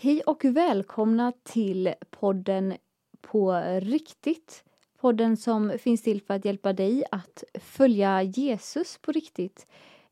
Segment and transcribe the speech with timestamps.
[0.00, 2.74] Hej och välkomna till podden
[3.20, 4.64] På riktigt.
[5.00, 9.66] Podden som finns till för att hjälpa dig att följa Jesus på riktigt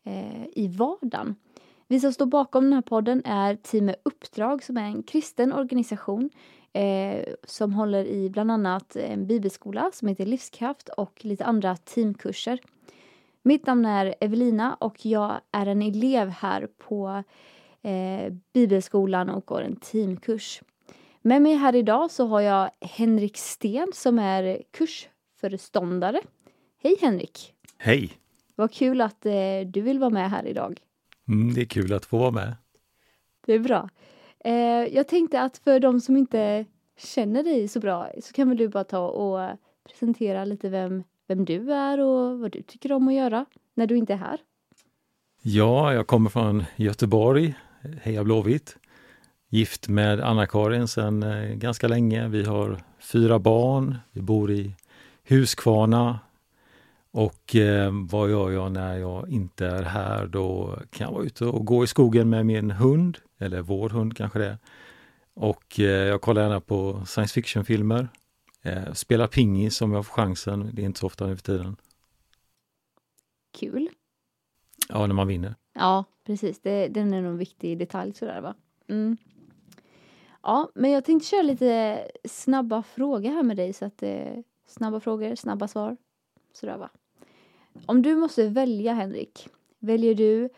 [0.04, 1.36] eh, i vardagen.
[1.86, 6.30] Vi som står bakom den här podden är Team Uppdrag som är en kristen organisation
[6.72, 12.60] eh, som håller i bland annat en bibelskola som heter Livskraft och lite andra teamkurser.
[13.42, 17.22] Mitt namn är Evelina och jag är en elev här på
[17.86, 20.62] eh, Bibelskolan och går en teamkurs.
[21.22, 26.20] Med mig här idag så har jag Henrik Sten som är kursföreståndare.
[26.82, 27.54] Hej Henrik!
[27.78, 28.12] Hej!
[28.54, 29.32] Vad kul att eh,
[29.66, 30.80] du vill vara med här idag.
[31.28, 32.54] Mm, det är kul att få vara med.
[33.46, 33.88] Det är bra.
[34.44, 34.54] Eh,
[34.94, 36.64] jag tänkte att för de som inte
[36.98, 39.58] känner dig så bra så kan väl du bara ta och
[39.88, 43.96] presentera lite vem, vem du är och vad du tycker om att göra när du
[43.96, 44.40] inte är här.
[45.42, 47.54] Ja, jag kommer från Göteborg,
[48.02, 48.76] Heja Blåvitt.
[49.48, 52.28] Gift med Anna-Karin sedan eh, ganska länge.
[52.28, 53.98] Vi har fyra barn.
[54.12, 54.74] Vi bor i
[55.28, 56.20] Huskvarna.
[57.10, 60.26] Och eh, vad gör jag när jag inte är här?
[60.26, 64.16] Då kan jag vara ute och gå i skogen med min hund, eller vår hund
[64.16, 64.58] kanske det är.
[65.34, 68.08] Och eh, jag kollar gärna på science fiction-filmer.
[68.62, 70.70] Eh, spelar pingis om jag får chansen.
[70.72, 71.76] Det är inte så ofta nu för tiden.
[73.58, 73.88] Kul.
[74.88, 75.54] Ja, när man vinner.
[75.72, 76.60] Ja, precis.
[76.60, 78.54] Det, den är nog en viktig detalj sådär va.
[78.88, 79.16] Mm.
[80.42, 85.00] Ja, men jag tänkte köra lite snabba frågor här med dig så att eh, snabba
[85.00, 85.96] frågor, snabba svar.
[86.52, 86.90] Sådär va.
[87.86, 89.48] Om du måste välja Henrik,
[89.78, 90.48] väljer du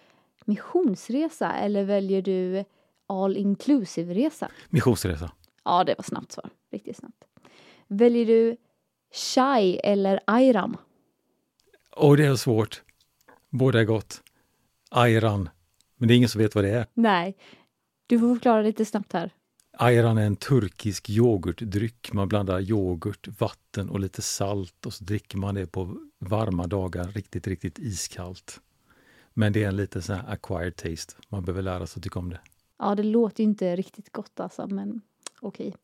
[0.44, 2.64] missionsresa eller väljer du
[3.06, 4.50] all inclusive resa?
[4.68, 5.30] Missionsresa.
[5.64, 6.50] Ja, det var snabbt svar.
[6.70, 7.24] Riktigt snabbt.
[7.86, 8.56] Väljer du
[9.12, 10.76] chai eller ayram?
[11.96, 12.82] Åh, det är svårt.
[13.50, 14.22] Båda är gott.
[14.90, 15.48] Ayran.
[15.96, 16.86] Men det är ingen som vet vad det är.
[16.94, 17.36] Nej.
[18.06, 19.30] Du får förklara lite snabbt här.
[19.72, 22.12] Ayran är en turkisk yoghurtdryck.
[22.12, 27.04] Man blandar yoghurt, vatten och lite salt och så dricker man det på varma dagar,
[27.04, 28.60] riktigt, riktigt iskallt.
[29.34, 31.14] Men det är en lite sån här acquired taste.
[31.28, 32.40] Man behöver lära sig att tycka om det.
[32.78, 35.00] Ja, det låter inte riktigt gott alltså, men
[35.40, 35.68] okej.
[35.68, 35.80] Okay.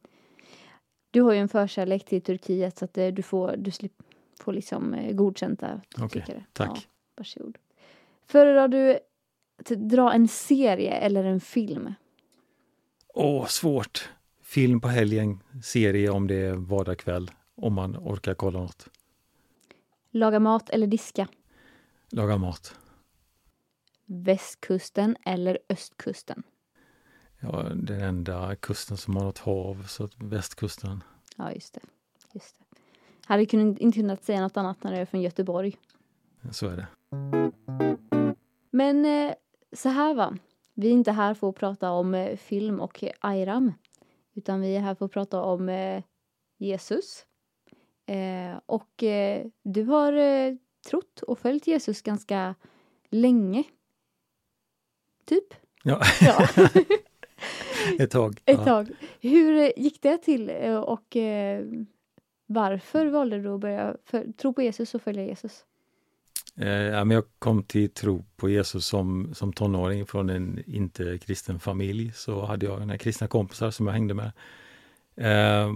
[1.11, 3.93] Du har ju en förkärlek till Turkiet så att eh, du får, du slip,
[4.41, 5.81] får liksom eh, godkänt där.
[5.99, 6.71] Okej, okay, tack.
[6.75, 7.59] Ja, varsågod.
[8.27, 8.99] Föredrar du
[9.59, 11.95] att dra en serie eller en film?
[13.15, 14.11] Åh, svårt.
[14.43, 18.89] Film på helgen, serie om det är vardagskväll, om man orkar kolla något.
[20.11, 21.29] Laga mat eller diska?
[22.11, 22.79] Laga mat.
[24.07, 26.43] Västkusten eller östkusten?
[27.41, 31.03] Ja, den enda kusten som har något hav, så västkusten.
[31.37, 31.81] Ja, just det.
[32.33, 32.65] Just det.
[33.27, 35.77] Hade inte kunnat säga något annat när du är från Göteborg.
[36.51, 36.87] Så är det.
[38.71, 39.35] Men eh,
[39.73, 40.37] så här va.
[40.75, 43.73] Vi är inte här för att prata om eh, film och Ayram.
[44.35, 46.03] Utan vi är här för att prata om eh,
[46.59, 47.27] Jesus.
[48.67, 49.05] och
[49.63, 50.13] du har
[50.89, 52.55] trott och följt Jesus ganska
[53.11, 53.65] länge.
[55.25, 55.55] Typ.
[55.85, 56.01] Ja.
[56.21, 56.49] ja.
[57.99, 58.43] Ett tag.
[58.45, 58.65] Ett ja.
[58.65, 58.91] tag.
[59.21, 60.51] Hur gick det till
[60.87, 61.17] och
[62.47, 63.97] varför valde du att börja
[64.37, 65.65] tro på Jesus och följa Jesus?
[66.57, 66.69] Eh,
[67.13, 72.13] jag kom till tro på Jesus som, som tonåring från en inte kristen familj.
[72.15, 74.33] Så hade jag några kristna kompisar som jag hängde med.
[75.17, 75.75] Eh,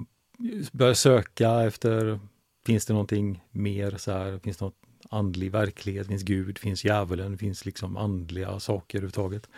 [0.72, 2.20] började söka efter,
[2.66, 7.38] finns det någonting mer så här, finns det något andlig verklighet, finns Gud, finns djävulen,
[7.38, 9.48] finns liksom andliga saker överhuvudtaget.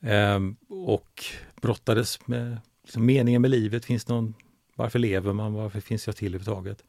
[0.00, 1.24] Eh, och
[1.62, 4.34] brottades med liksom, meningen med livet, finns någon,
[4.74, 6.84] varför lever man, varför finns jag till överhuvudtaget?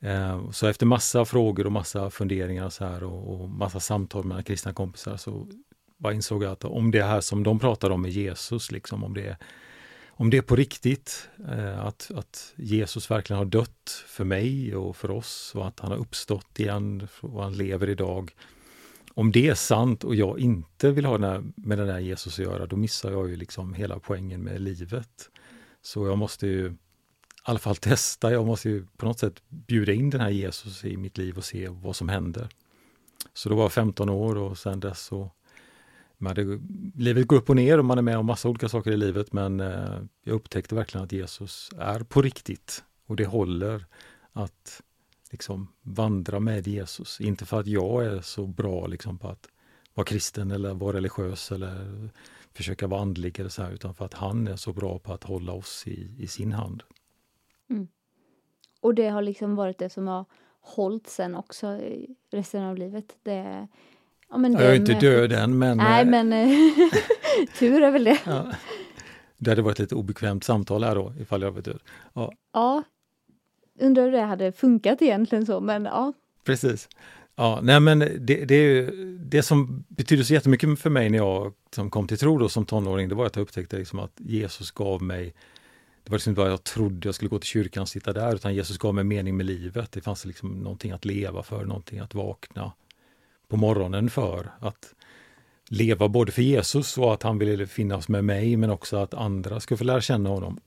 [0.00, 4.24] Eh, så efter massa frågor och massa funderingar och, så här och, och massa samtal
[4.24, 5.48] med kristna kompisar så
[5.98, 9.14] bara insåg jag att om det här som de pratar om med Jesus, liksom, om,
[9.14, 9.36] det,
[10.08, 14.96] om det är på riktigt, eh, att, att Jesus verkligen har dött för mig och
[14.96, 18.34] för oss och att han har uppstått igen och han lever idag.
[19.14, 22.38] Om det är sant och jag inte vill ha den här, med den där Jesus
[22.38, 25.30] att göra, då missar jag ju liksom hela poängen med livet.
[25.82, 26.76] Så jag måste ju
[27.50, 28.32] alla fall testa.
[28.32, 31.44] Jag måste ju på något sätt bjuda in den här Jesus i mitt liv och
[31.44, 32.48] se vad som händer.
[33.34, 35.30] Så då var jag 15 år och sen dess så
[36.24, 36.60] hade,
[36.94, 39.32] livet går upp och ner och man är med om massa olika saker i livet
[39.32, 43.86] men eh, jag upptäckte verkligen att Jesus är på riktigt och det håller
[44.32, 44.82] att
[45.30, 47.20] liksom vandra med Jesus.
[47.20, 49.48] Inte för att jag är så bra liksom på att
[49.94, 52.10] vara kristen eller vara religiös eller
[52.54, 55.24] försöka vara andlig eller så här, utan för att han är så bra på att
[55.24, 56.82] hålla oss i, i sin hand.
[58.80, 60.24] Och det har liksom varit det som har
[60.60, 61.80] hållit sen också
[62.30, 63.16] resten av livet.
[63.22, 63.68] Det,
[64.30, 65.76] ja, men jag är inte död än men...
[65.76, 66.30] Nej eh, men
[67.58, 68.18] tur är väl det.
[68.26, 68.52] Ja.
[69.38, 71.80] det hade varit lite obekvämt samtal här då, ifall jag var död.
[72.12, 72.32] Ja.
[72.52, 72.82] ja.
[73.80, 76.12] Undrar hur det hade funkat egentligen så, men ja.
[76.44, 76.88] Precis.
[77.36, 81.90] Ja, nej men det, det, det som betyder så jättemycket för mig när jag som
[81.90, 85.02] kom till tro då som tonåring, det var att jag upptäckte liksom att Jesus gav
[85.02, 85.34] mig
[86.04, 88.34] det var liksom inte bara jag trodde jag skulle gå till kyrkan och sitta där,
[88.34, 89.92] utan Jesus gav mig mening med livet.
[89.92, 92.72] Det fanns liksom någonting att leva för, någonting att vakna
[93.48, 94.50] på morgonen för.
[94.60, 94.94] Att
[95.68, 99.60] leva både för Jesus och att han ville finnas med mig, men också att andra
[99.60, 100.60] skulle få lära känna honom.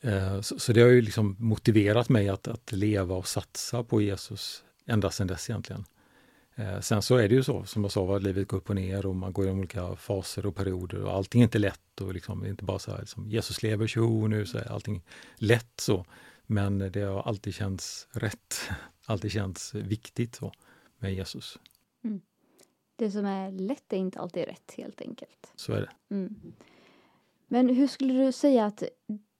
[0.00, 4.64] Eh, så det har ju liksom motiverat mig att, att leva och satsa på Jesus
[4.86, 5.84] ända sedan dess egentligen.
[6.54, 8.76] Eh, sen så är det ju så, som jag sa, att livet går upp och
[8.76, 12.14] ner och man går igenom olika faser och perioder och allting är inte lätt och
[12.14, 15.02] liksom, det är inte bara så här, liksom, Jesus lever, tjo, nu så är allting
[15.36, 16.06] lätt så.
[16.46, 18.70] Men det har alltid känts rätt,
[19.06, 20.52] alltid känts viktigt så
[20.98, 21.58] med Jesus.
[22.04, 22.20] Mm.
[22.96, 25.52] Det som är lätt är inte alltid rätt helt enkelt.
[25.56, 26.14] Så är det.
[26.14, 26.52] Mm.
[27.46, 28.82] Men hur skulle du säga att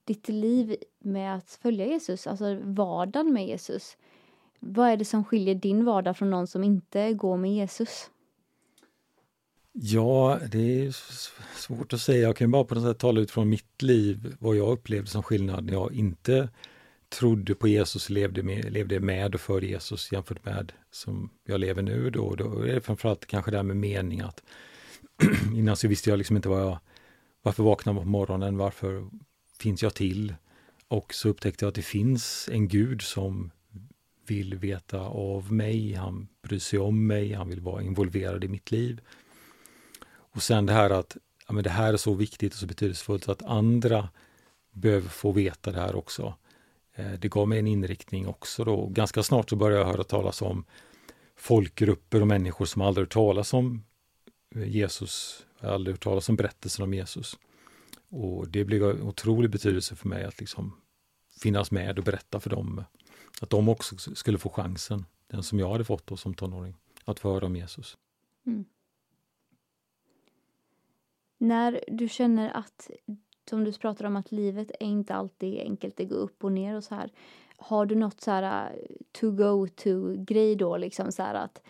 [0.05, 3.97] ditt liv med att följa Jesus, alltså vardagen med Jesus,
[4.65, 8.09] vad är det som skiljer din vardag från någon som inte går med Jesus?
[9.71, 10.95] Ja, det är
[11.57, 12.27] svårt att säga.
[12.27, 15.65] Jag kan bara på något sätt tala utifrån mitt liv, vad jag upplevde som skillnad
[15.65, 16.49] när jag inte
[17.09, 21.81] trodde på Jesus, levde med, levde med och för Jesus jämfört med som jag lever
[21.81, 22.09] nu.
[22.09, 24.43] Då, då är det framförallt kanske det här med mening att
[25.55, 26.79] innan så visste jag liksom inte vad jag,
[27.41, 29.09] varför vaknar man på morgonen, varför
[29.59, 30.35] finns jag till?
[30.87, 33.51] Och så upptäckte jag att det finns en Gud som
[34.25, 38.71] vill veta av mig, han bryr sig om mig, han vill vara involverad i mitt
[38.71, 39.01] liv.
[40.05, 41.17] Och sen det här att
[41.47, 44.09] ja, men det här är så viktigt och så betydelsefullt så att andra
[44.71, 46.33] behöver få veta det här också.
[46.95, 48.87] Eh, det gav mig en inriktning också då.
[48.87, 50.65] Ganska snart så började jag höra talas om
[51.35, 53.83] folkgrupper och människor som aldrig hört talas om
[54.55, 57.37] eh, Jesus, aldrig hört talas om berättelsen om Jesus.
[58.09, 60.81] Och det blev en otrolig betydelse för mig att liksom
[61.41, 62.83] finnas med och berätta för dem
[63.41, 66.75] att de också skulle få chansen, den som jag hade fått då som tonåring,
[67.05, 67.97] att få höra om Jesus.
[68.45, 68.65] Mm.
[71.37, 72.89] När du känner att,
[73.49, 76.75] som du pratar om, att livet är inte alltid enkelt, det går upp och ner
[76.75, 77.11] och så här.
[77.57, 78.79] Har du något så här uh,
[79.11, 81.61] to go to grej då liksom så här att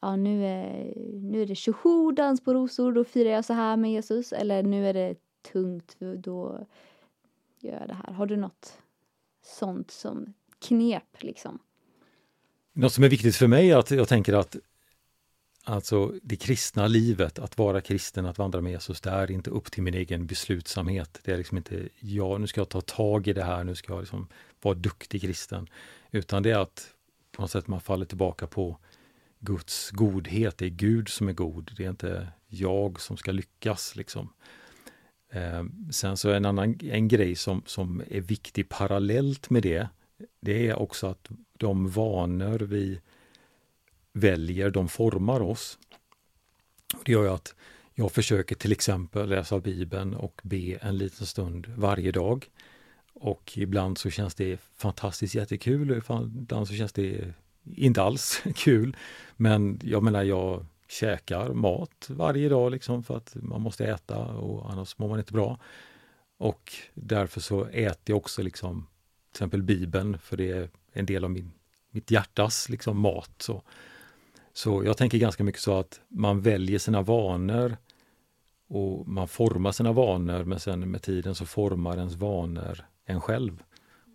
[0.00, 3.76] ja nu är, nu är det tjoho, dans på rosor, då firar jag så här
[3.76, 5.14] med Jesus eller nu är det
[5.52, 6.66] tungt, då
[7.58, 8.12] gör jag det här.
[8.12, 8.78] Har du något
[9.42, 11.58] sånt som knep liksom.
[12.72, 14.56] Något som är viktigt för mig är att jag tänker att
[15.64, 19.72] alltså det kristna livet, att vara kristen, att vandra med Jesus, det är inte upp
[19.72, 21.20] till min egen beslutsamhet.
[21.24, 23.92] Det är liksom inte, ja nu ska jag ta tag i det här, nu ska
[23.92, 24.28] jag liksom
[24.62, 25.68] vara duktig kristen.
[26.10, 26.94] Utan det är att
[27.32, 28.78] på något sätt man faller tillbaka på
[29.38, 30.58] Guds godhet.
[30.58, 33.96] Det är Gud som är god, det är inte jag som ska lyckas.
[33.96, 34.32] Liksom.
[35.32, 39.88] Eh, sen så är en annan en grej som, som är viktig parallellt med det,
[40.40, 43.00] det är också att de vanor vi
[44.12, 45.78] väljer, de formar oss.
[47.04, 47.54] Det gör att
[47.94, 52.50] jag försöker till exempel läsa Bibeln och be en liten stund varje dag.
[53.12, 56.02] Och ibland så känns det fantastiskt jättekul,
[56.34, 57.34] ibland så känns det
[57.76, 58.96] inte alls kul.
[59.36, 64.72] Men jag menar, jag käkar mat varje dag liksom för att man måste äta och
[64.72, 65.58] annars mår man inte bra.
[66.38, 68.86] Och därför så äter jag också liksom
[69.32, 71.52] till exempel Bibeln, för det är en del av min,
[71.90, 73.30] mitt hjärtas liksom, mat.
[73.38, 73.62] Så.
[74.52, 77.76] så jag tänker ganska mycket så att man väljer sina vanor
[78.68, 83.62] och man formar sina vanor, men sen med tiden så formar ens vanor en själv.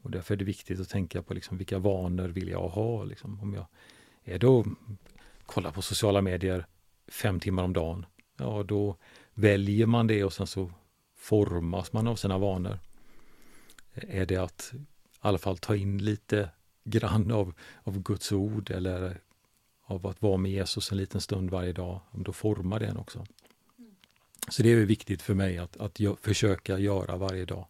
[0.03, 3.03] Och därför är det viktigt att tänka på liksom, vilka vanor vill jag ha?
[3.03, 3.65] Liksom, om jag
[4.24, 4.65] är då
[5.45, 6.65] kolla på sociala medier
[7.07, 8.05] fem timmar om dagen,
[8.38, 8.95] ja då
[9.34, 10.72] väljer man det och sen så
[11.15, 12.79] formas man av sina vanor.
[13.93, 14.74] Är det att
[15.25, 16.50] alla fall ta in lite
[16.84, 17.53] grann av,
[17.84, 19.22] av Guds ord eller
[19.86, 23.25] av att vara med Jesus en liten stund varje dag, då formar det en också.
[24.50, 27.67] Så det är viktigt för mig att, att försöka göra varje dag.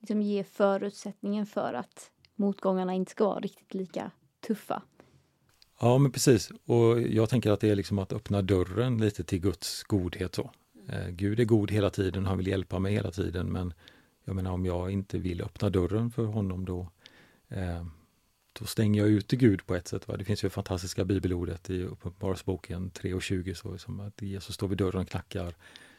[0.00, 4.10] Liksom ge förutsättningen för att motgångarna inte ska vara riktigt lika
[4.46, 4.82] tuffa.
[5.80, 6.50] Ja, men precis.
[6.64, 10.34] Och jag tänker att det är liksom att öppna dörren lite till Guds godhet.
[10.34, 10.50] Så.
[10.88, 13.74] Eh, Gud är god hela tiden, han vill hjälpa mig hela tiden, men
[14.28, 16.88] jag menar om jag inte vill öppna dörren för honom då,
[17.48, 17.86] eh,
[18.52, 20.08] då stänger jag ute Gud på ett sätt.
[20.08, 20.16] Va?
[20.16, 25.00] Det finns ju fantastiska bibelordet i Uppenbarelseboken 3.20 så som att Jesus står vid dörren
[25.00, 25.54] och knackar.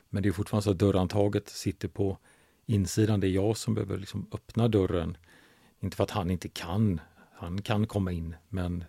[0.10, 2.18] Men det är fortfarande så att dörrantaget sitter på
[2.66, 3.20] insidan.
[3.20, 5.18] Det är jag som behöver liksom öppna dörren.
[5.80, 7.02] Inte för att han inte kan.
[7.34, 8.84] Han kan komma in, men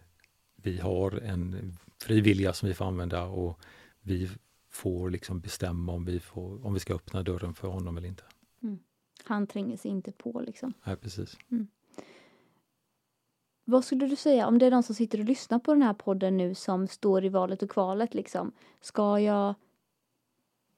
[0.57, 3.61] vi har en fri vilja som vi får använda och
[4.03, 4.31] vi
[4.71, 8.25] får liksom bestämma om vi, får, om vi ska öppna dörren för honom eller inte.
[9.25, 10.73] Han tränger sig inte på liksom.
[10.85, 11.39] Nej, precis.
[11.51, 11.67] Mm.
[13.65, 15.95] Vad skulle du säga om det är någon som sitter och lyssnar på den här
[15.95, 18.53] podden nu som står i valet och kvalet liksom.
[18.81, 19.55] Ska jag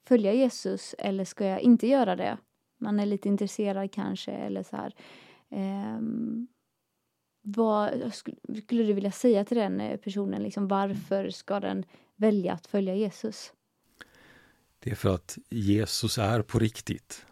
[0.05, 2.39] följa Jesus eller ska jag inte göra det?
[2.79, 4.95] Man är lite intresserad kanske eller så här.
[5.49, 6.49] Um,
[7.43, 10.43] vad skulle du vilja säga till den eh, personen?
[10.43, 11.85] Liksom, varför ska den
[12.17, 13.53] välja att följa Jesus?
[14.79, 17.27] Det är för att Jesus är på riktigt.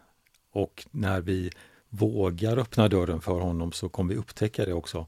[0.51, 1.51] Och när vi
[1.89, 5.07] vågar öppna dörren för honom så kommer vi upptäcka det också.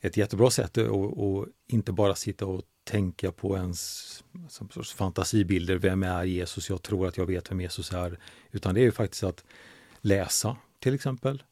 [0.00, 5.76] Ett jättebra sätt är att inte bara sitta och tänka på ens som sorts fantasibilder.
[5.76, 6.70] Vem är Jesus?
[6.70, 8.18] Jag tror att jag vet vem Jesus är.
[8.50, 9.44] Utan det är ju faktiskt att
[10.00, 11.42] läsa till exempel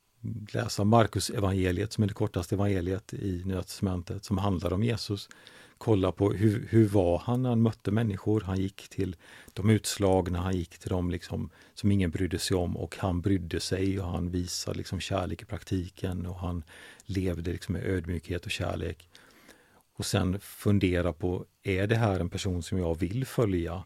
[0.53, 5.29] läsa Markus evangeliet som är det kortaste evangeliet i Nya Testamentet som handlar om Jesus.
[5.79, 8.41] Kolla på hur, hur var han när han mötte människor?
[8.41, 9.17] Han gick till
[9.53, 13.61] de utslagna, han gick till de liksom, som ingen brydde sig om och han brydde
[13.61, 16.65] sig och han visade liksom kärlek i praktiken och han
[17.05, 19.09] levde liksom med ödmjukhet och kärlek.
[19.97, 23.85] Och sen fundera på, är det här en person som jag vill följa?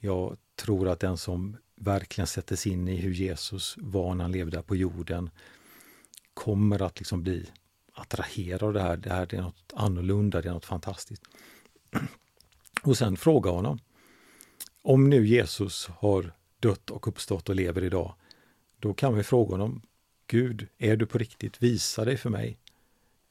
[0.00, 4.32] Jag tror att den som verkligen sätter sig in i hur Jesus var när han
[4.32, 5.30] levde på jorden
[6.34, 7.50] kommer att liksom bli
[7.94, 8.96] attraherad av det här.
[8.96, 11.22] Det här är något annorlunda, det är något fantastiskt.
[12.82, 13.78] Och sen fråga honom.
[14.82, 18.14] Om nu Jesus har dött och uppstått och lever idag,
[18.78, 19.82] då kan vi fråga honom,
[20.26, 21.62] Gud, är du på riktigt?
[21.62, 22.58] Visa dig för mig.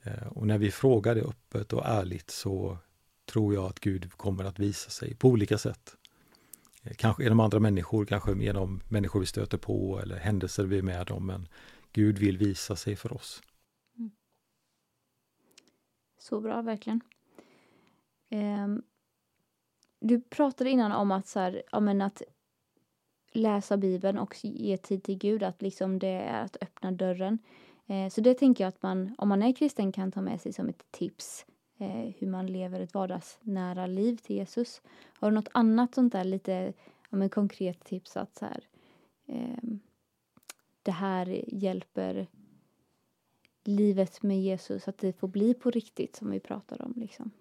[0.03, 2.77] Eh, och när vi frågar det öppet och ärligt så
[3.25, 5.95] tror jag att Gud kommer att visa sig på olika sätt.
[6.83, 10.81] Eh, kanske genom andra människor, kanske genom människor vi stöter på eller händelser vi är
[10.81, 11.25] med om.
[11.25, 11.47] Men
[11.93, 13.41] Gud vill visa sig för oss.
[16.23, 17.01] Så bra, verkligen.
[18.31, 18.83] Um,
[19.99, 22.21] du pratade innan om att, så här, ja, men att
[23.31, 27.39] läsa Bibeln och ge tid till Gud, att liksom det är att öppna dörren.
[27.87, 30.53] Eh, så det tänker jag att man, om man är kristen, kan ta med sig
[30.53, 31.45] som ett tips
[31.77, 34.81] eh, hur man lever ett vardagsnära liv till Jesus.
[35.13, 36.73] Har du något annat sånt där lite
[37.09, 38.67] ja, konkret tips att så här,
[39.25, 39.63] eh,
[40.83, 42.27] det här hjälper
[43.63, 46.93] livet med Jesus, att det får bli på riktigt som vi pratar om.
[46.95, 47.31] Liksom.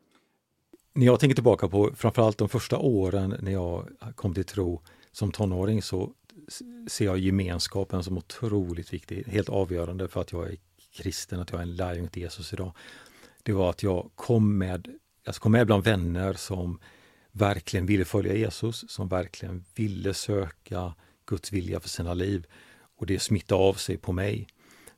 [0.93, 5.33] När jag tänker tillbaka på framförallt de första åren när jag kom till tro som
[5.33, 6.13] tonåring så
[6.89, 10.57] ser jag gemenskapen som otroligt viktig, helt avgörande för att jag är
[10.93, 12.73] kristen, att jag är en lärjung till Jesus idag
[13.43, 14.89] det var att jag kom med,
[15.25, 16.81] jag kom med bland vänner som
[17.33, 20.95] verkligen ville följa Jesus, som verkligen ville söka
[21.27, 22.47] Guds vilja för sina liv.
[22.97, 24.47] Och det smittade av sig på mig.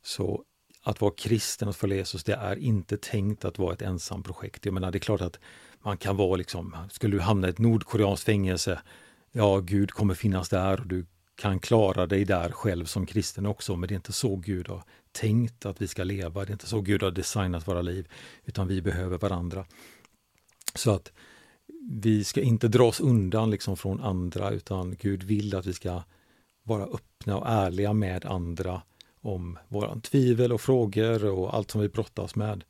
[0.02, 0.44] Så
[0.86, 4.64] att vara kristen och följa Jesus, det är inte tänkt att vara ett ensamt projekt.
[4.64, 5.38] Jag menar, det är klart att
[5.82, 8.80] man kan vara liksom, skulle du hamna i ett nordkoreanskt fängelse,
[9.32, 13.76] ja, Gud kommer finnas där och du kan klara dig där själv som kristen också,
[13.76, 16.44] men det är inte så Gud har tänkt att vi ska leva.
[16.44, 18.08] Det är inte så Gud har designat våra liv,
[18.44, 19.66] utan vi behöver varandra.
[20.74, 21.12] Så att
[21.90, 26.02] vi ska inte dras undan liksom från andra, utan Gud vill att vi ska
[26.62, 28.82] vara öppna och ärliga med andra
[29.24, 32.64] om våra tvivel och frågor och allt som vi brottas med.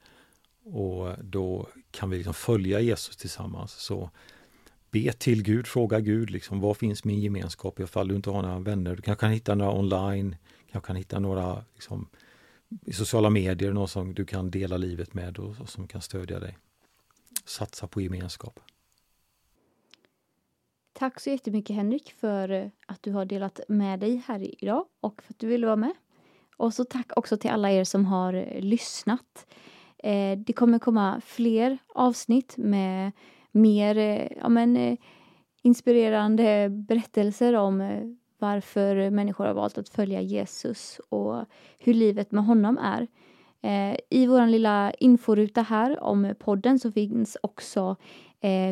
[0.64, 3.72] Och då kan vi liksom följa Jesus tillsammans.
[3.72, 4.10] Så
[4.90, 8.58] be till Gud, fråga Gud, liksom, var finns min gemenskap ifall du inte har några
[8.58, 8.96] vänner?
[8.96, 10.36] Du kanske kan hitta några online,
[10.72, 12.08] kanske kan hitta några liksom,
[12.86, 16.38] i sociala medier, någon som du kan dela livet med och, och som kan stödja
[16.38, 16.58] dig.
[17.44, 18.60] Satsa på gemenskap.
[20.92, 25.22] Tack så jättemycket Henrik för eh, att du har delat med dig här idag och
[25.22, 25.94] för att du ville vara med.
[26.56, 29.46] Och så tack också till alla er som har eh, lyssnat.
[30.04, 33.12] Eh, det kommer komma fler avsnitt med
[33.50, 34.98] mer eh, ja, men, eh,
[35.62, 37.82] inspirerande berättelser om
[38.38, 41.44] varför människor har valt att följa Jesus och
[41.78, 43.06] hur livet med honom är.
[44.10, 47.96] I vår lilla inforuta här om podden så finns också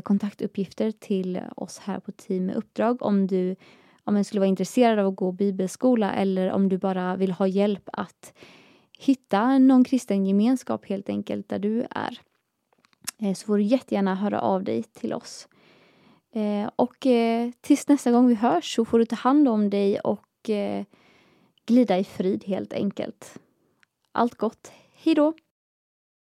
[0.02, 3.56] kontaktuppgifter till oss här på Team med uppdrag om du
[4.04, 7.46] om du skulle vara intresserad av att gå bibelskola eller om du bara vill ha
[7.46, 8.32] hjälp att
[8.98, 12.20] hitta någon kristen gemenskap helt enkelt där du är.
[13.18, 15.48] Eh, så får du jättegärna höra av dig till oss.
[16.34, 20.00] Eh, och eh, tills nästa gång vi hörs så får du ta hand om dig
[20.00, 20.50] och
[21.66, 23.38] glida i frid helt enkelt.
[24.12, 24.72] Allt gott.
[24.94, 25.32] Hej då!